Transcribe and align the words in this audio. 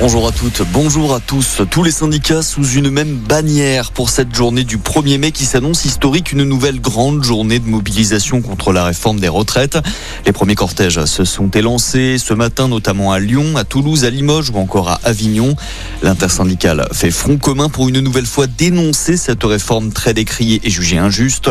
Bonjour 0.00 0.26
à 0.26 0.32
toutes, 0.32 0.62
bonjour 0.72 1.14
à 1.14 1.20
tous. 1.20 1.62
Tous 1.70 1.84
les 1.84 1.92
syndicats 1.92 2.42
sous 2.42 2.68
une 2.68 2.90
même 2.90 3.14
bannière 3.14 3.92
pour 3.92 4.10
cette 4.10 4.34
journée 4.34 4.64
du 4.64 4.76
1er 4.76 5.18
mai 5.18 5.30
qui 5.30 5.44
s'annonce 5.44 5.84
historique, 5.84 6.32
une 6.32 6.42
nouvelle 6.42 6.80
grande 6.80 7.22
journée 7.22 7.60
de 7.60 7.68
mobilisation 7.68 8.42
contre 8.42 8.72
la 8.72 8.84
réforme 8.84 9.20
des 9.20 9.28
retraites. 9.28 9.78
Les 10.26 10.32
premiers 10.32 10.56
cortèges 10.56 11.04
se 11.04 11.24
sont 11.24 11.48
élancés 11.50 12.16
ce 12.18 12.34
matin, 12.34 12.66
notamment 12.66 13.12
à 13.12 13.20
Lyon, 13.20 13.56
à 13.56 13.62
Toulouse, 13.62 14.04
à 14.04 14.10
Limoges 14.10 14.50
ou 14.50 14.58
encore 14.58 14.88
à 14.88 14.98
Avignon. 15.04 15.54
L'intersyndicale 16.02 16.88
fait 16.92 17.12
front 17.12 17.36
commun 17.36 17.68
pour 17.68 17.88
une 17.88 18.00
nouvelle 18.00 18.26
fois 18.26 18.48
dénoncer 18.48 19.16
cette 19.16 19.44
réforme 19.44 19.92
très 19.92 20.12
décriée 20.12 20.60
et 20.64 20.70
jugée 20.70 20.98
injuste. 20.98 21.50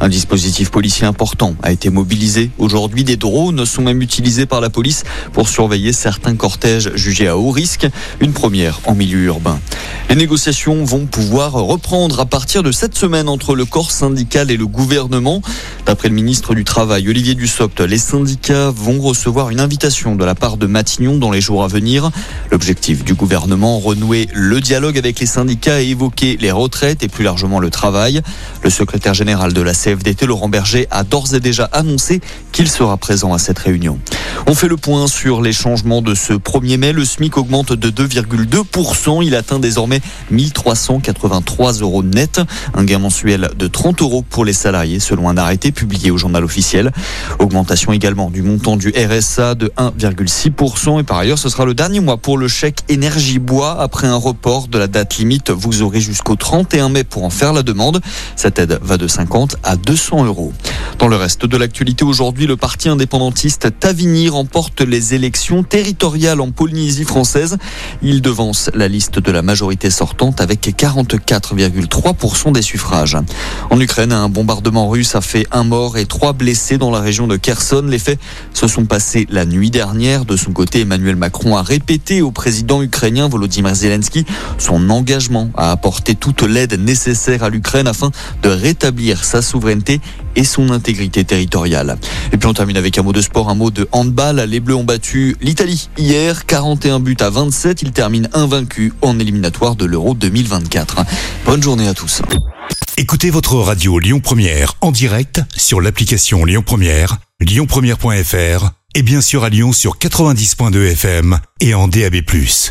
Un 0.00 0.08
dispositif 0.08 0.72
policier 0.72 1.06
important 1.06 1.54
a 1.62 1.70
été 1.70 1.90
mobilisé. 1.90 2.50
Aujourd'hui, 2.58 3.04
des 3.04 3.16
drones 3.16 3.64
sont 3.64 3.82
même 3.82 4.02
utilisés 4.02 4.46
par 4.46 4.60
la 4.60 4.68
police 4.68 5.04
pour 5.32 5.48
surveiller 5.48 5.92
certains 5.92 6.34
cortèges 6.34 6.90
jugés 6.96 7.28
à 7.28 7.36
haut 7.38 7.50
risque. 7.50 7.83
Une 8.20 8.32
première 8.32 8.80
en 8.86 8.94
milieu 8.94 9.24
urbain. 9.24 9.58
Les 10.10 10.16
négociations 10.16 10.84
vont 10.84 11.06
pouvoir 11.06 11.52
reprendre 11.52 12.20
à 12.20 12.26
partir 12.26 12.62
de 12.62 12.72
cette 12.72 12.96
semaine 12.96 13.28
entre 13.28 13.54
le 13.54 13.64
corps 13.64 13.90
syndical 13.90 14.50
et 14.50 14.56
le 14.56 14.66
gouvernement. 14.66 15.42
D'après 15.86 16.08
le 16.08 16.14
ministre 16.14 16.54
du 16.54 16.62
Travail, 16.62 17.08
Olivier 17.08 17.34
Dussopt, 17.34 17.80
les 17.80 17.98
syndicats 17.98 18.70
vont 18.70 19.00
recevoir 19.00 19.50
une 19.50 19.60
invitation 19.60 20.14
de 20.14 20.24
la 20.24 20.34
part 20.34 20.56
de 20.56 20.66
Matignon 20.66 21.16
dans 21.16 21.30
les 21.30 21.40
jours 21.40 21.64
à 21.64 21.68
venir. 21.68 22.10
L'objectif 22.50 23.02
du 23.02 23.14
gouvernement, 23.14 23.78
renouer 23.78 24.28
le 24.32 24.60
dialogue 24.60 24.98
avec 24.98 25.18
les 25.20 25.26
syndicats 25.26 25.82
et 25.82 25.88
évoquer 25.88 26.36
les 26.40 26.50
retraites 26.50 27.02
et 27.02 27.08
plus 27.08 27.24
largement 27.24 27.58
le 27.58 27.70
travail. 27.70 28.20
Le 28.62 28.70
secrétaire 28.70 29.14
général 29.14 29.52
de 29.52 29.62
la 29.62 29.72
CFDT, 29.72 30.26
Laurent 30.26 30.48
Berger, 30.48 30.86
a 30.90 31.02
d'ores 31.02 31.34
et 31.34 31.40
déjà 31.40 31.64
annoncé 31.64 32.20
qu'il 32.54 32.70
sera 32.70 32.96
présent 32.96 33.34
à 33.34 33.38
cette 33.38 33.58
réunion. 33.58 33.98
On 34.46 34.54
fait 34.54 34.68
le 34.68 34.76
point 34.76 35.08
sur 35.08 35.42
les 35.42 35.52
changements 35.52 36.02
de 36.02 36.14
ce 36.14 36.32
1er 36.32 36.78
mai. 36.78 36.92
Le 36.92 37.04
SMIC 37.04 37.36
augmente 37.36 37.72
de 37.72 37.90
2,2%. 37.90 39.24
Il 39.24 39.34
atteint 39.34 39.58
désormais 39.58 40.00
1383 40.30 41.72
euros 41.80 42.04
net. 42.04 42.40
Un 42.74 42.84
gain 42.84 43.00
mensuel 43.00 43.50
de 43.58 43.66
30 43.66 44.02
euros 44.02 44.22
pour 44.22 44.44
les 44.44 44.52
salariés 44.52 45.00
selon 45.00 45.28
un 45.28 45.36
arrêté 45.36 45.72
publié 45.72 46.12
au 46.12 46.16
journal 46.16 46.44
officiel. 46.44 46.92
Augmentation 47.40 47.92
également 47.92 48.30
du 48.30 48.42
montant 48.42 48.76
du 48.76 48.90
RSA 48.90 49.56
de 49.56 49.72
1,6%. 49.76 51.00
Et 51.00 51.02
par 51.02 51.18
ailleurs, 51.18 51.38
ce 51.38 51.48
sera 51.48 51.64
le 51.64 51.74
dernier 51.74 51.98
mois 51.98 52.18
pour 52.18 52.38
le 52.38 52.46
chèque 52.46 52.82
énergie 52.88 53.40
bois. 53.40 53.80
Après 53.80 54.06
un 54.06 54.14
report 54.14 54.68
de 54.68 54.78
la 54.78 54.86
date 54.86 55.16
limite, 55.16 55.50
vous 55.50 55.82
aurez 55.82 56.00
jusqu'au 56.00 56.36
31 56.36 56.88
mai 56.88 57.02
pour 57.02 57.24
en 57.24 57.30
faire 57.30 57.52
la 57.52 57.64
demande. 57.64 58.00
Cette 58.36 58.60
aide 58.60 58.78
va 58.80 58.96
de 58.96 59.08
50 59.08 59.56
à 59.64 59.74
200 59.74 60.24
euros. 60.26 60.52
Dans 61.00 61.08
le 61.08 61.16
reste 61.16 61.46
de 61.46 61.56
l'actualité 61.56 62.04
aujourd'hui, 62.04 62.43
le 62.46 62.56
parti 62.56 62.88
indépendantiste 62.88 63.78
Tavini 63.78 64.28
remporte 64.28 64.80
les 64.80 65.14
élections 65.14 65.62
territoriales 65.62 66.40
en 66.40 66.50
Polynésie 66.50 67.04
française. 67.04 67.58
Il 68.02 68.22
devance 68.22 68.70
la 68.74 68.88
liste 68.88 69.18
de 69.18 69.30
la 69.30 69.42
majorité 69.42 69.90
sortante 69.90 70.40
avec 70.40 70.60
44,3% 70.66 72.52
des 72.52 72.62
suffrages. 72.62 73.16
En 73.70 73.80
Ukraine, 73.80 74.12
un 74.12 74.28
bombardement 74.28 74.88
russe 74.88 75.14
a 75.14 75.20
fait 75.20 75.46
un 75.52 75.64
mort 75.64 75.96
et 75.96 76.06
trois 76.06 76.32
blessés 76.32 76.78
dans 76.78 76.90
la 76.90 77.00
région 77.00 77.26
de 77.26 77.36
Kherson. 77.36 77.84
Les 77.88 77.98
faits 77.98 78.18
se 78.52 78.68
sont 78.68 78.84
passés 78.84 79.26
la 79.30 79.44
nuit 79.44 79.70
dernière. 79.70 80.24
De 80.24 80.36
son 80.36 80.52
côté, 80.52 80.80
Emmanuel 80.80 81.16
Macron 81.16 81.56
a 81.56 81.62
répété 81.62 82.22
au 82.22 82.30
président 82.30 82.82
ukrainien 82.82 83.28
Volodymyr 83.28 83.74
Zelensky 83.74 84.24
son 84.58 84.90
engagement 84.90 85.50
à 85.56 85.70
apporter 85.70 86.14
toute 86.14 86.42
l'aide 86.42 86.78
nécessaire 86.78 87.42
à 87.42 87.48
l'Ukraine 87.48 87.86
afin 87.86 88.10
de 88.42 88.48
rétablir 88.48 89.24
sa 89.24 89.42
souveraineté 89.42 90.00
et 90.36 90.44
son 90.44 90.70
intégrité 90.70 91.24
territoriale. 91.24 91.98
Et 92.32 92.36
puis 92.36 92.48
on 92.48 92.54
termine 92.54 92.76
avec 92.76 92.98
un 92.98 93.02
mot 93.02 93.12
de 93.12 93.20
sport, 93.20 93.48
un 93.48 93.54
mot 93.54 93.70
de 93.70 93.88
handball. 93.92 94.36
Les 94.48 94.60
Bleus 94.60 94.76
ont 94.76 94.84
battu 94.84 95.36
l'Italie 95.40 95.88
hier, 95.98 96.46
41 96.46 97.00
buts 97.00 97.16
à 97.20 97.30
27. 97.30 97.82
Ils 97.82 97.92
terminent 97.92 98.28
invaincus 98.32 98.92
en 99.02 99.18
éliminatoire 99.18 99.76
de 99.76 99.84
l'Euro 99.84 100.14
2024. 100.14 101.04
Bonne 101.46 101.62
journée 101.62 101.88
à 101.88 101.94
tous. 101.94 102.22
Écoutez 102.96 103.30
votre 103.30 103.56
radio 103.56 103.98
Lyon 103.98 104.20
Première 104.20 104.74
en 104.80 104.92
direct 104.92 105.40
sur 105.56 105.80
l'application 105.80 106.44
Lyon 106.44 106.62
Première, 106.64 107.18
lyonpremière.fr 107.40 108.70
et 108.94 109.02
bien 109.02 109.20
sûr 109.20 109.42
à 109.42 109.48
Lyon 109.48 109.72
sur 109.72 109.98
90.2 109.98 110.92
FM 110.92 111.38
et 111.60 111.74
en 111.74 111.88
DAB+. 111.88 112.14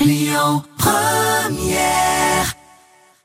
Lyon 0.00 0.62
Première 0.76 2.57